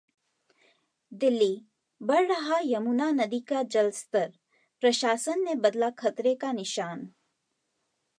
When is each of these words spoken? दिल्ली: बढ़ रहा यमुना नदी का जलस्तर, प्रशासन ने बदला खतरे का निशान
दिल्ली: 1.11 1.65
बढ़ 2.01 2.27
रहा 2.27 2.59
यमुना 2.63 3.09
नदी 3.11 3.39
का 3.39 3.63
जलस्तर, 3.63 4.31
प्रशासन 4.81 5.43
ने 5.43 5.55
बदला 5.55 5.89
खतरे 5.89 6.35
का 6.35 6.51
निशान 6.51 7.07